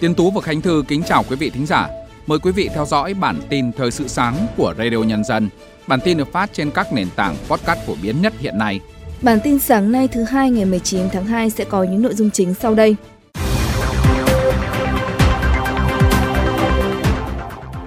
[0.00, 1.88] Tiến Tú và Khánh Thư kính chào quý vị thính giả.
[2.26, 5.48] Mời quý vị theo dõi bản tin thời sự sáng của Radio Nhân dân.
[5.86, 8.80] Bản tin được phát trên các nền tảng podcast phổ biến nhất hiện nay.
[9.22, 12.30] Bản tin sáng nay thứ hai ngày 19 tháng 2 sẽ có những nội dung
[12.30, 12.96] chính sau đây.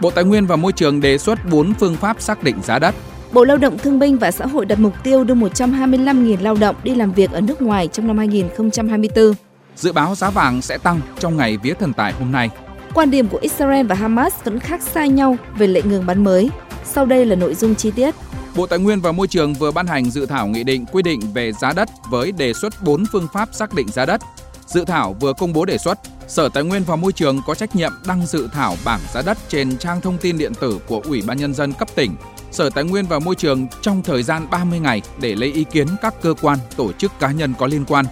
[0.02, 2.96] Bộ Tài nguyên và Môi trường đề xuất 4 phương pháp xác định giá đất.
[3.32, 6.76] Bộ Lao động Thương binh và Xã hội đặt mục tiêu đưa 125.000 lao động
[6.84, 9.34] đi làm việc ở nước ngoài trong năm 2024.
[9.76, 12.50] Dự báo giá vàng sẽ tăng trong ngày vía thần tài hôm nay.
[12.94, 16.50] Quan điểm của Israel và Hamas vẫn khác xa nhau về lệnh ngừng bắn mới.
[16.86, 18.16] Sau đây là nội dung chi tiết.
[18.56, 21.20] Bộ Tài nguyên và Môi trường vừa ban hành dự thảo nghị định quy định
[21.34, 24.22] về giá đất với đề xuất 4 phương pháp xác định giá đất.
[24.66, 27.76] Dự thảo vừa công bố đề xuất, Sở Tài nguyên và Môi trường có trách
[27.76, 31.22] nhiệm đăng dự thảo bảng giá đất trên trang thông tin điện tử của Ủy
[31.28, 32.16] ban Nhân dân cấp tỉnh.
[32.52, 35.88] Sở Tài nguyên và Môi trường trong thời gian 30 ngày để lấy ý kiến
[36.02, 38.06] các cơ quan, tổ chức cá nhân có liên quan.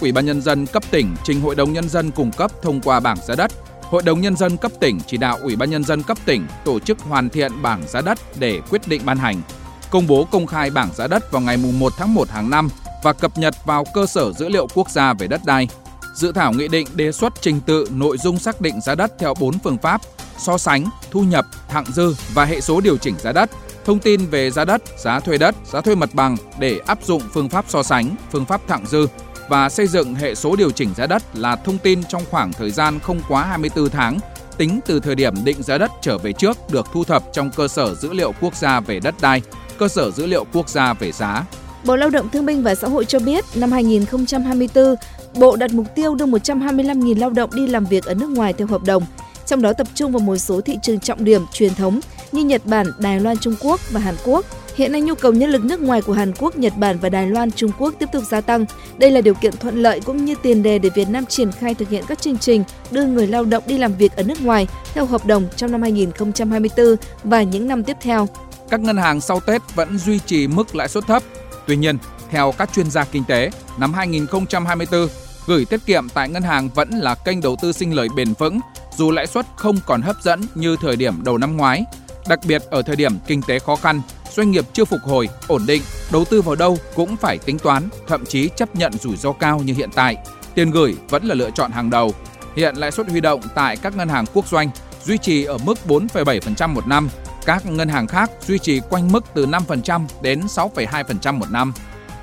[0.00, 3.00] Ủy ban Nhân dân cấp tỉnh trình Hội đồng Nhân dân cung cấp thông qua
[3.00, 3.52] bảng giá đất.
[3.82, 6.80] Hội đồng Nhân dân cấp tỉnh chỉ đạo Ủy ban Nhân dân cấp tỉnh tổ
[6.80, 9.42] chức hoàn thiện bảng giá đất để quyết định ban hành.
[9.90, 12.68] Công bố công khai bảng giá đất vào ngày 1 tháng 1 hàng năm
[13.02, 15.68] và cập nhật vào cơ sở dữ liệu quốc gia về đất đai.
[16.14, 19.34] Dự thảo nghị định đề xuất trình tự nội dung xác định giá đất theo
[19.40, 20.00] 4 phương pháp:
[20.38, 23.50] so sánh, thu nhập, thặng dư và hệ số điều chỉnh giá đất,
[23.84, 27.22] thông tin về giá đất, giá thuê đất, giá thuê mặt bằng để áp dụng
[27.32, 29.06] phương pháp so sánh, phương pháp thặng dư
[29.48, 32.70] và xây dựng hệ số điều chỉnh giá đất là thông tin trong khoảng thời
[32.70, 34.18] gian không quá 24 tháng
[34.58, 37.68] tính từ thời điểm định giá đất trở về trước được thu thập trong cơ
[37.68, 39.42] sở dữ liệu quốc gia về đất đai,
[39.78, 41.44] cơ sở dữ liệu quốc gia về giá.
[41.84, 44.94] Bộ Lao động Thương binh và Xã hội cho biết năm 2024,
[45.38, 48.66] Bộ đặt mục tiêu đưa 125.000 lao động đi làm việc ở nước ngoài theo
[48.66, 49.02] hợp đồng,
[49.46, 52.00] trong đó tập trung vào một số thị trường trọng điểm truyền thống
[52.32, 54.46] như Nhật Bản, Đài Loan, Trung Quốc và Hàn Quốc.
[54.78, 57.26] Hiện nay nhu cầu nhân lực nước ngoài của Hàn Quốc, Nhật Bản và Đài
[57.26, 58.64] Loan, Trung Quốc tiếp tục gia tăng.
[58.98, 61.74] Đây là điều kiện thuận lợi cũng như tiền đề để Việt Nam triển khai
[61.74, 64.66] thực hiện các chương trình đưa người lao động đi làm việc ở nước ngoài
[64.94, 68.28] theo hợp đồng trong năm 2024 và những năm tiếp theo.
[68.70, 71.22] Các ngân hàng sau Tết vẫn duy trì mức lãi suất thấp.
[71.66, 71.98] Tuy nhiên,
[72.30, 75.08] theo các chuyên gia kinh tế, năm 2024,
[75.46, 78.60] gửi tiết kiệm tại ngân hàng vẫn là kênh đầu tư sinh lời bền vững,
[78.96, 81.84] dù lãi suất không còn hấp dẫn như thời điểm đầu năm ngoái.
[82.28, 84.00] Đặc biệt ở thời điểm kinh tế khó khăn,
[84.38, 85.82] doanh nghiệp chưa phục hồi, ổn định,
[86.12, 89.58] đầu tư vào đâu cũng phải tính toán, thậm chí chấp nhận rủi ro cao
[89.58, 90.16] như hiện tại.
[90.54, 92.12] Tiền gửi vẫn là lựa chọn hàng đầu.
[92.56, 94.70] Hiện lãi suất huy động tại các ngân hàng quốc doanh
[95.04, 97.08] duy trì ở mức 4,7% một năm,
[97.46, 101.72] các ngân hàng khác duy trì quanh mức từ 5% đến 6,2% một năm.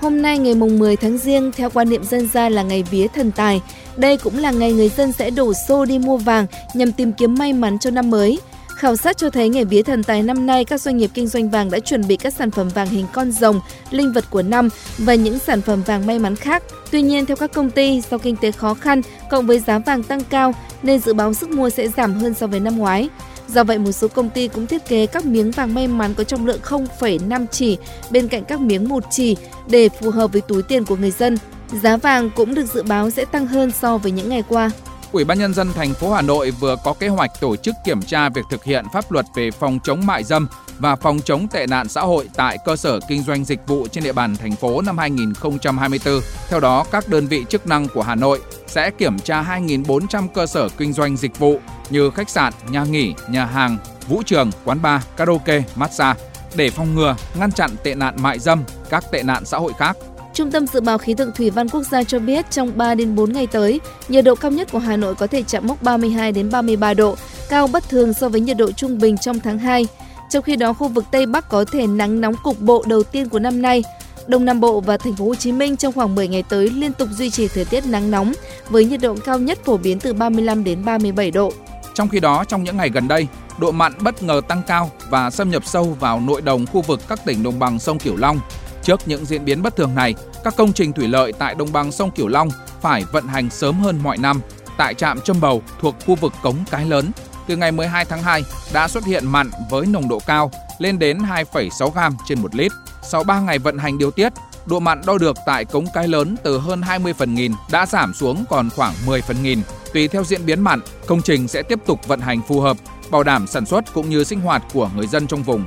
[0.02, 3.08] Hôm nay ngày mùng 10 tháng Giêng theo quan niệm dân gian là ngày vía
[3.08, 3.62] thần tài.
[3.96, 7.36] Đây cũng là ngày người dân sẽ đổ xô đi mua vàng nhằm tìm kiếm
[7.36, 8.40] may mắn cho năm mới.
[8.76, 11.50] Khảo sát cho thấy ngày vía thần tài năm nay các doanh nghiệp kinh doanh
[11.50, 13.60] vàng đã chuẩn bị các sản phẩm vàng hình con rồng,
[13.92, 16.64] linh vật của năm và những sản phẩm vàng may mắn khác.
[16.92, 20.04] Tuy nhiên theo các công ty, do kinh tế khó khăn cộng với giá vàng
[20.04, 20.54] tăng cao
[20.84, 23.10] nên dự báo sức mua sẽ giảm hơn so với năm ngoái.
[23.50, 26.24] Do vậy, một số công ty cũng thiết kế các miếng vàng may mắn có
[26.24, 27.78] trọng lượng 0,5 chỉ
[28.10, 29.38] bên cạnh các miếng 1 chỉ
[29.70, 31.38] để phù hợp với túi tiền của người dân.
[31.84, 34.72] Giá vàng cũng được dự báo sẽ tăng hơn so với những ngày qua.
[35.12, 38.02] Ủy ban nhân dân thành phố Hà Nội vừa có kế hoạch tổ chức kiểm
[38.02, 40.48] tra việc thực hiện pháp luật về phòng chống mại dâm
[40.80, 44.04] và phòng chống tệ nạn xã hội tại cơ sở kinh doanh dịch vụ trên
[44.04, 46.20] địa bàn thành phố năm 2024.
[46.50, 50.46] Theo đó, các đơn vị chức năng của Hà Nội sẽ kiểm tra 2.400 cơ
[50.46, 53.78] sở kinh doanh dịch vụ như khách sạn, nhà nghỉ, nhà hàng,
[54.08, 56.20] vũ trường, quán bar, karaoke, massage
[56.56, 59.98] để phòng ngừa, ngăn chặn tệ nạn mại dâm, các tệ nạn xã hội khác.
[60.36, 63.16] Trung tâm Dự báo Khí tượng Thủy văn Quốc gia cho biết trong 3 đến
[63.16, 63.80] 4 ngày tới,
[64.10, 67.16] nhiệt độ cao nhất của Hà Nội có thể chạm mốc 32 đến 33 độ,
[67.50, 69.88] cao bất thường so với nhiệt độ trung bình trong tháng 2.
[70.30, 73.30] Trong khi đó, khu vực Tây Bắc có thể nắng nóng cục bộ đầu tiên
[73.30, 73.84] của năm nay.
[74.28, 76.94] Đông Nam Bộ và thành phố Hồ Chí Minh trong khoảng 10 ngày tới liên
[76.94, 78.34] tục duy trì thời tiết nắng nóng
[78.70, 81.52] với nhiệt độ cao nhất phổ biến từ 35 đến 37 độ.
[81.94, 83.28] Trong khi đó, trong những ngày gần đây,
[83.60, 87.02] độ mặn bất ngờ tăng cao và xâm nhập sâu vào nội đồng khu vực
[87.08, 88.40] các tỉnh đồng bằng sông Cửu Long.
[88.86, 91.92] Trước những diễn biến bất thường này, các công trình thủy lợi tại đồng bằng
[91.92, 92.50] sông kiểu Long
[92.82, 94.42] phải vận hành sớm hơn mọi năm.
[94.78, 97.12] Tại trạm Trâm Bầu thuộc khu vực Cống Cái Lớn,
[97.48, 98.44] từ ngày 12 tháng 2
[98.74, 102.72] đã xuất hiện mặn với nồng độ cao lên đến 2,6 gram trên 1 lít.
[103.04, 104.34] Sau 3 ngày vận hành điều tiết,
[104.66, 108.14] độ mặn đo được tại cống cái lớn từ hơn 20 phần nghìn đã giảm
[108.14, 109.62] xuống còn khoảng 10 phần nghìn.
[109.94, 112.78] Tùy theo diễn biến mặn, công trình sẽ tiếp tục vận hành phù hợp,
[113.12, 115.66] bảo đảm sản xuất cũng như sinh hoạt của người dân trong vùng.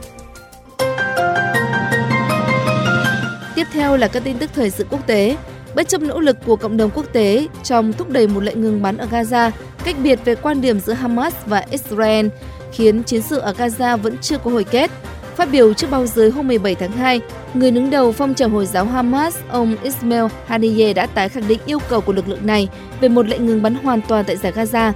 [3.59, 5.37] Tiếp theo là các tin tức thời sự quốc tế.
[5.75, 8.83] Bất chấp nỗ lực của cộng đồng quốc tế trong thúc đẩy một lệnh ngừng
[8.83, 9.51] bắn ở Gaza,
[9.85, 12.27] cách biệt về quan điểm giữa Hamas và Israel
[12.73, 14.91] khiến chiến sự ở Gaza vẫn chưa có hồi kết.
[15.37, 17.21] Phát biểu trước báo giới hôm 17 tháng 2,
[17.55, 21.61] người đứng đầu phong trào Hồi giáo Hamas, ông Ismail Haniyeh đã tái khẳng định
[21.67, 22.69] yêu cầu của lực lượng này
[23.01, 24.93] về một lệnh ngừng bắn hoàn toàn tại giải Gaza.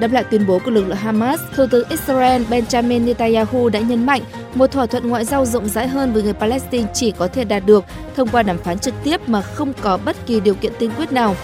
[0.00, 4.06] Đáp lại tuyên bố của lực lượng Hamas, Thủ tướng Israel Benjamin Netanyahu đã nhấn
[4.06, 4.22] mạnh
[4.54, 7.66] một thỏa thuận ngoại giao rộng rãi hơn với người Palestine chỉ có thể đạt
[7.66, 7.84] được
[8.16, 11.12] thông qua đàm phán trực tiếp mà không có bất kỳ điều kiện tiên quyết
[11.12, 11.36] nào.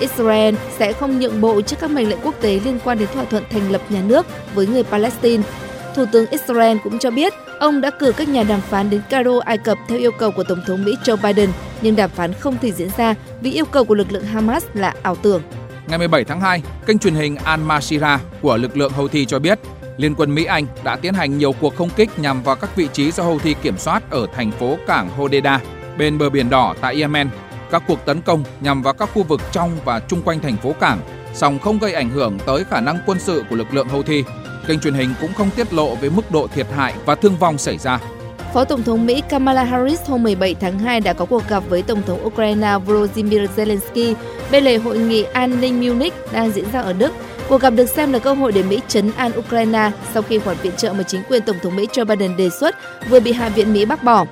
[0.00, 3.24] Israel sẽ không nhượng bộ trước các mệnh lệnh quốc tế liên quan đến thỏa
[3.24, 5.42] thuận thành lập nhà nước với người Palestine.
[5.94, 9.40] Thủ tướng Israel cũng cho biết ông đã cử các nhà đàm phán đến Cairo,
[9.44, 11.50] Ai Cập theo yêu cầu của Tổng thống Mỹ Joe Biden,
[11.82, 14.94] nhưng đàm phán không thể diễn ra vì yêu cầu của lực lượng Hamas là
[15.02, 15.42] ảo tưởng.
[15.86, 19.58] Ngày 17 tháng 2, kênh truyền hình Al Masira của lực lượng Houthi cho biết
[20.00, 23.10] Liên quân Mỹ-Anh đã tiến hành nhiều cuộc không kích nhằm vào các vị trí
[23.10, 25.62] do Houthi kiểm soát ở thành phố cảng Hodeidah
[25.98, 27.28] bên bờ biển đỏ tại Yemen.
[27.70, 30.72] Các cuộc tấn công nhằm vào các khu vực trong và chung quanh thành phố
[30.80, 31.00] cảng,
[31.34, 34.24] song không gây ảnh hưởng tới khả năng quân sự của lực lượng Houthi.
[34.66, 37.58] Kênh truyền hình cũng không tiết lộ về mức độ thiệt hại và thương vong
[37.58, 37.98] xảy ra.
[38.54, 41.82] Phó Tổng thống Mỹ Kamala Harris hôm 17 tháng 2 đã có cuộc gặp với
[41.82, 44.14] Tổng thống Ukraine Volodymyr Zelensky
[44.52, 47.12] bên lề hội nghị an ninh Munich đang diễn ra ở Đức.
[47.48, 50.56] Cuộc gặp được xem là cơ hội để Mỹ chấn an Ukraine sau khi khoản
[50.62, 52.76] viện trợ mà chính quyền Tổng thống Mỹ Joe Biden đề xuất
[53.08, 54.26] vừa bị Hạ viện Mỹ bác bỏ.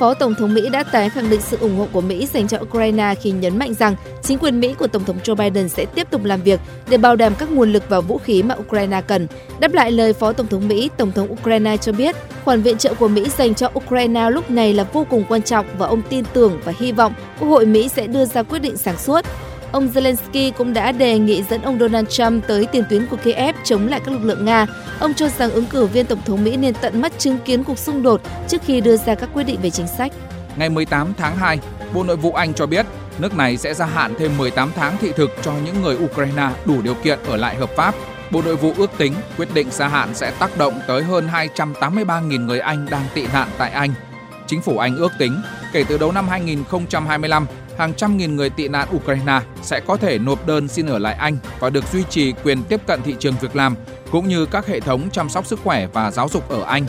[0.00, 2.58] Phó Tổng thống Mỹ đã tái khẳng định sự ủng hộ của Mỹ dành cho
[2.60, 6.06] Ukraine khi nhấn mạnh rằng chính quyền Mỹ của Tổng thống Joe Biden sẽ tiếp
[6.10, 9.26] tục làm việc để bảo đảm các nguồn lực và vũ khí mà Ukraine cần.
[9.58, 12.94] Đáp lại lời Phó Tổng thống Mỹ, Tổng thống Ukraine cho biết khoản viện trợ
[12.94, 16.24] của Mỹ dành cho Ukraine lúc này là vô cùng quan trọng và ông tin
[16.32, 19.24] tưởng và hy vọng Quốc hội Mỹ sẽ đưa ra quyết định sáng suốt.
[19.72, 23.56] Ông Zelensky cũng đã đề nghị dẫn ông Donald Trump tới tiền tuyến của Kiev
[23.64, 24.66] chống lại các lực lượng Nga.
[25.00, 27.78] Ông cho rằng ứng cử viên Tổng thống Mỹ nên tận mắt chứng kiến cuộc
[27.78, 30.12] xung đột trước khi đưa ra các quyết định về chính sách.
[30.56, 31.58] Ngày 18 tháng 2,
[31.94, 32.86] Bộ Nội vụ Anh cho biết
[33.18, 36.82] nước này sẽ gia hạn thêm 18 tháng thị thực cho những người Ukraine đủ
[36.82, 37.94] điều kiện ở lại hợp pháp.
[38.30, 42.46] Bộ Nội vụ ước tính quyết định gia hạn sẽ tác động tới hơn 283.000
[42.46, 43.90] người Anh đang tị nạn tại Anh.
[44.46, 45.42] Chính phủ Anh ước tính
[45.72, 47.46] kể từ đầu năm 2025,
[47.80, 51.14] hàng trăm nghìn người tị nạn Ukraine sẽ có thể nộp đơn xin ở lại
[51.14, 53.74] Anh và được duy trì quyền tiếp cận thị trường việc làm
[54.10, 56.84] cũng như các hệ thống chăm sóc sức khỏe và giáo dục ở Anh.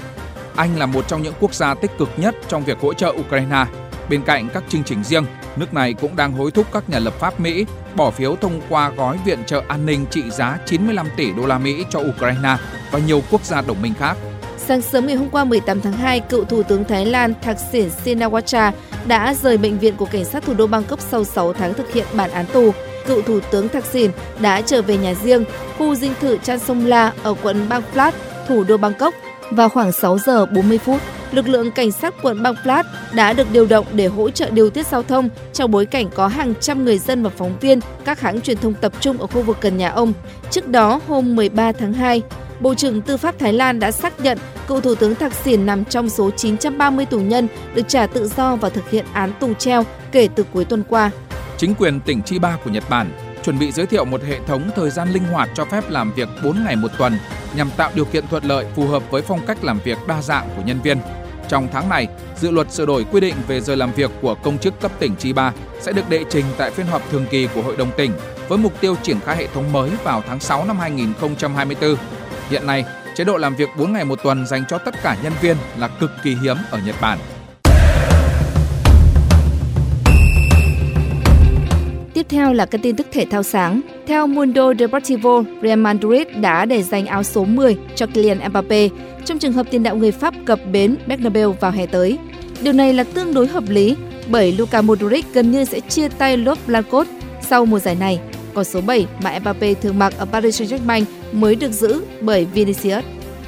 [0.56, 3.66] Anh là một trong những quốc gia tích cực nhất trong việc hỗ trợ Ukraine.
[4.10, 7.14] Bên cạnh các chương trình riêng, nước này cũng đang hối thúc các nhà lập
[7.14, 7.66] pháp Mỹ
[7.96, 11.58] bỏ phiếu thông qua gói viện trợ an ninh trị giá 95 tỷ đô la
[11.58, 12.58] Mỹ cho Ukraine
[12.92, 14.18] và nhiều quốc gia đồng minh khác.
[14.68, 18.72] Sáng sớm ngày hôm qua 18 tháng 2, cựu Thủ tướng Thái Lan Thaksin Shinawatra
[19.08, 22.06] đã rời bệnh viện của cảnh sát thủ đô Bangkok sau 6 tháng thực hiện
[22.14, 22.72] bản án tù.
[23.08, 25.44] Cựu Thủ tướng Thaksin đã trở về nhà riêng,
[25.78, 28.14] khu dinh thự Chan Song La ở quận Bang Plat,
[28.48, 29.14] thủ đô Bangkok
[29.52, 31.02] vào khoảng 6 giờ 40 phút.
[31.32, 34.70] Lực lượng cảnh sát quận Bang Plat đã được điều động để hỗ trợ điều
[34.70, 38.20] tiết giao thông trong bối cảnh có hàng trăm người dân và phóng viên các
[38.20, 40.14] hãng truyền thông tập trung ở khu vực gần nhà ông.
[40.50, 42.22] Trước đó, hôm 13 tháng 2,
[42.62, 44.38] Bộ trưởng Tư pháp Thái Lan đã xác nhận
[44.68, 48.56] cựu Thủ tướng Thạc Sìn nằm trong số 930 tù nhân được trả tự do
[48.56, 51.12] và thực hiện án tù treo kể từ cuối tuần qua.
[51.58, 53.12] Chính quyền tỉnh Chiba của Nhật Bản
[53.44, 56.30] chuẩn bị giới thiệu một hệ thống thời gian linh hoạt cho phép làm việc
[56.44, 57.18] 4 ngày một tuần
[57.56, 60.50] nhằm tạo điều kiện thuận lợi phù hợp với phong cách làm việc đa dạng
[60.56, 60.98] của nhân viên.
[61.50, 62.08] Trong tháng này,
[62.40, 65.16] dự luật sửa đổi quy định về giờ làm việc của công chức cấp tỉnh
[65.16, 68.12] Chiba sẽ được đệ trình tại phiên họp thường kỳ của Hội đồng tỉnh
[68.48, 71.96] với mục tiêu triển khai hệ thống mới vào tháng 6 năm 2024
[72.52, 75.34] Hiện nay, chế độ làm việc 4 ngày một tuần dành cho tất cả nhân
[75.42, 77.18] viên là cực kỳ hiếm ở Nhật Bản.
[82.14, 83.82] Tiếp theo là các tin tức thể thao sáng.
[84.08, 88.88] Theo Mundo Deportivo, Real Madrid đã để giành áo số 10 cho Kylian Mbappe
[89.26, 92.18] trong trường hợp tiền đạo người Pháp cập bến Bernabeu vào hè tới.
[92.62, 93.96] Điều này là tương đối hợp lý
[94.28, 97.08] bởi Luka Modric gần như sẽ chia tay Los Blancos
[97.42, 98.20] sau mùa giải này
[98.54, 103.04] còn số 7 mà Mbappe thường mặc ở Paris Saint-Germain mới được giữ bởi Vinicius.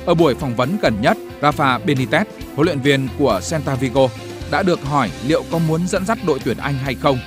[0.05, 4.07] Ở buổi phỏng vấn gần nhất, Rafa Benitez, huấn luyện viên của Celta Vigo,
[4.51, 7.17] đã được hỏi liệu có muốn dẫn dắt đội tuyển Anh hay không.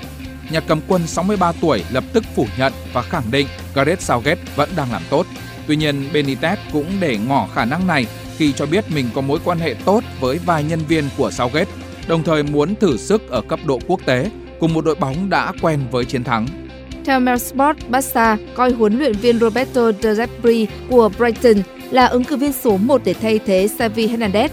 [0.50, 4.68] Nhà cầm quân 63 tuổi lập tức phủ nhận và khẳng định Gareth Southgate vẫn
[4.76, 5.26] đang làm tốt.
[5.66, 8.06] Tuy nhiên, Benitez cũng để ngỏ khả năng này
[8.37, 11.71] khi cho biết mình có mối quan hệ tốt với vài nhân viên của Southgate,
[12.09, 14.30] đồng thời muốn thử sức ở cấp độ quốc tế
[14.61, 16.65] cùng một đội bóng đã quen với chiến thắng.
[17.07, 22.37] Theo Melsport Barca coi huấn luyện viên Roberto De Zerbi của Brighton là ứng cử
[22.37, 24.49] viên số 1 để thay thế Xavi Hernandez.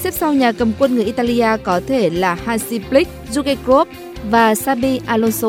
[0.00, 3.90] Xếp sau nhà cầm quân người Italia có thể là Hansi Flick, Jurgen Klopp
[4.30, 5.48] và Xabi Alonso.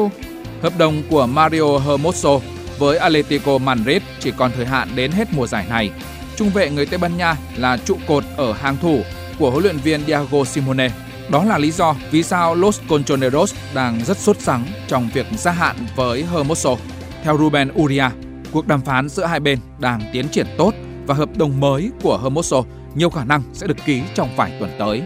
[0.62, 2.40] Hợp đồng của Mario Hermoso
[2.80, 5.92] với Atletico Madrid chỉ còn thời hạn đến hết mùa giải này.
[6.36, 9.02] Trung vệ người Tây Ban Nha là trụ cột ở hàng thủ
[9.40, 10.90] của huấn luyện viên Diego Simone.
[11.32, 15.52] Đó là lý do vì sao Los Colchoneros đang rất sốt sắng trong việc gia
[15.52, 16.76] hạn với Hermoso.
[17.24, 18.06] Theo Ruben Uria,
[18.52, 20.74] cuộc đàm phán giữa hai bên đang tiến triển tốt
[21.06, 22.64] và hợp đồng mới của Hermoso
[22.96, 25.02] nhiều khả năng sẽ được ký trong vài tuần tới.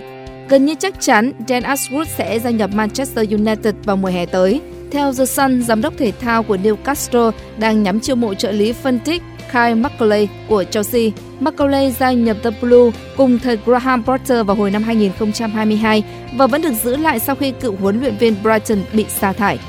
[0.49, 4.61] Gần như chắc chắn Dan Ashwood sẽ gia nhập Manchester United vào mùa hè tới.
[4.91, 8.73] Theo The Sun, giám đốc thể thao của Newcastle đang nhắm chiêu mộ trợ lý
[8.73, 9.21] phân tích
[9.53, 11.01] Kyle Macaulay của Chelsea.
[11.39, 16.03] Macaulay gia nhập The Blue cùng thầy Graham Potter vào hồi năm 2022
[16.37, 19.59] và vẫn được giữ lại sau khi cựu huấn luyện viên Brighton bị sa thải.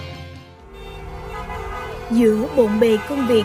[2.11, 3.45] Giữa bộn bề công việc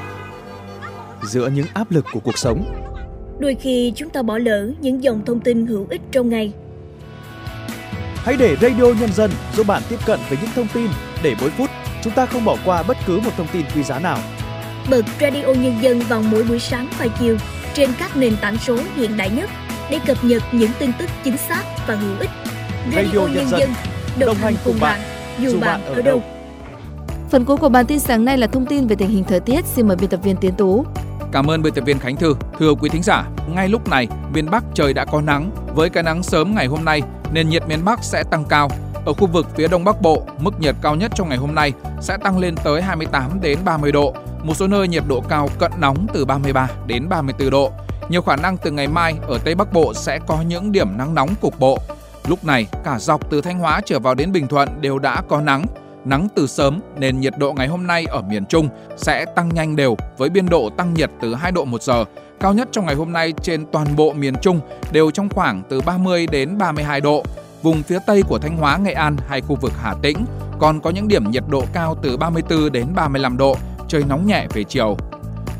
[1.23, 2.65] Giữa những áp lực của cuộc sống
[3.39, 6.53] Đôi khi chúng ta bỏ lỡ những dòng thông tin hữu ích trong ngày.
[8.15, 10.87] Hãy để Radio Nhân dân giúp bạn tiếp cận với những thông tin
[11.23, 11.69] để mỗi phút
[12.03, 14.17] chúng ta không bỏ qua bất cứ một thông tin quý giá nào.
[14.89, 17.37] Bật Radio Nhân dân vào mỗi buổi sáng và chiều
[17.73, 19.49] trên các nền tảng số hiện đại nhất
[19.89, 22.29] để cập nhật những tin tức chính xác và hữu ích.
[22.95, 23.69] Radio, Radio Nhân dân
[24.19, 24.99] đồng hành cùng bạn,
[25.39, 26.23] dù bạn ở đâu.
[27.29, 29.65] Phần cuối của bản tin sáng nay là thông tin về tình hình thời tiết.
[29.65, 30.85] Xin mời biên tập viên Tiến Tú.
[31.31, 32.35] Cảm ơn biên tập viên Khánh Thư.
[32.59, 35.51] Thưa quý thính giả, ngay lúc này miền Bắc trời đã có nắng.
[35.75, 37.01] Với cái nắng sớm ngày hôm nay,
[37.33, 38.69] nền nhiệt miền Bắc sẽ tăng cao.
[39.05, 41.73] Ở khu vực phía Đông Bắc Bộ, mức nhiệt cao nhất trong ngày hôm nay
[42.01, 44.13] sẽ tăng lên tới 28 đến 30 độ.
[44.43, 47.71] Một số nơi nhiệt độ cao cận nóng từ 33 đến 34 độ.
[48.09, 51.15] Nhiều khả năng từ ngày mai ở Tây Bắc Bộ sẽ có những điểm nắng
[51.15, 51.77] nóng cục bộ.
[52.27, 55.41] Lúc này, cả dọc từ Thanh Hóa trở vào đến Bình Thuận đều đã có
[55.41, 55.65] nắng.
[56.05, 59.75] Nắng từ sớm nên nhiệt độ ngày hôm nay ở miền Trung sẽ tăng nhanh
[59.75, 62.05] đều với biên độ tăng nhiệt từ 2 độ một giờ.
[62.39, 64.59] Cao nhất trong ngày hôm nay trên toàn bộ miền Trung
[64.91, 67.23] đều trong khoảng từ 30 đến 32 độ.
[67.61, 70.17] Vùng phía Tây của Thanh Hóa, Nghệ An hay khu vực Hà Tĩnh
[70.59, 73.55] còn có những điểm nhiệt độ cao từ 34 đến 35 độ,
[73.89, 74.97] trời nóng nhẹ về chiều.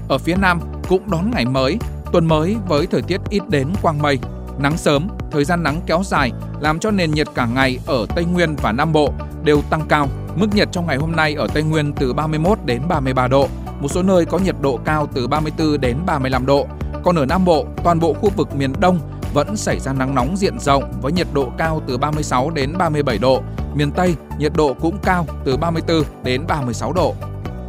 [0.09, 1.77] Ở phía Nam cũng đón ngày mới,
[2.11, 4.19] tuần mới với thời tiết ít đến quang mây,
[4.59, 8.25] nắng sớm, thời gian nắng kéo dài làm cho nền nhiệt cả ngày ở Tây
[8.25, 10.07] Nguyên và Nam Bộ đều tăng cao.
[10.35, 13.47] Mức nhiệt trong ngày hôm nay ở Tây Nguyên từ 31 đến 33 độ,
[13.81, 16.67] một số nơi có nhiệt độ cao từ 34 đến 35 độ.
[17.03, 18.99] Còn ở Nam Bộ, toàn bộ khu vực miền Đông
[19.33, 23.17] vẫn xảy ra nắng nóng diện rộng với nhiệt độ cao từ 36 đến 37
[23.17, 23.41] độ.
[23.75, 27.15] Miền Tây, nhiệt độ cũng cao từ 34 đến 36 độ.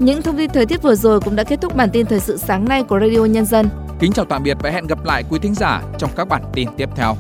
[0.01, 2.37] Những thông tin thời tiết vừa rồi cũng đã kết thúc bản tin thời sự
[2.37, 3.69] sáng nay của Radio Nhân dân.
[3.99, 6.69] Kính chào tạm biệt và hẹn gặp lại quý thính giả trong các bản tin
[6.77, 7.17] tiếp theo.